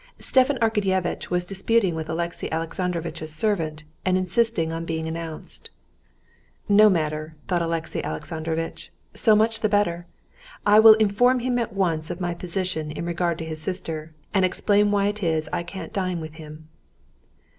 Stepan 0.17 0.57
Arkadyevitch 0.63 1.29
was 1.29 1.45
disputing 1.45 1.93
with 1.93 2.09
Alexey 2.09 2.51
Alexandrovitch's 2.51 3.35
servant, 3.35 3.83
and 4.03 4.17
insisting 4.17 4.73
on 4.73 4.83
being 4.83 5.07
announced. 5.07 5.69
"No 6.67 6.89
matter," 6.89 7.35
thought 7.47 7.61
Alexey 7.61 8.03
Alexandrovitch, 8.03 8.91
"so 9.13 9.35
much 9.35 9.59
the 9.59 9.69
better. 9.69 10.07
I 10.65 10.79
will 10.79 10.95
inform 10.95 11.41
him 11.41 11.59
at 11.59 11.73
once 11.73 12.09
of 12.09 12.19
my 12.19 12.33
position 12.33 12.89
in 12.89 13.05
regard 13.05 13.37
to 13.37 13.45
his 13.45 13.61
sister, 13.61 14.15
and 14.33 14.43
explain 14.43 14.89
why 14.89 15.05
it 15.05 15.21
is 15.21 15.47
I 15.53 15.61
can't 15.61 15.93
dine 15.93 16.19
with 16.19 16.33
him." 16.33 16.67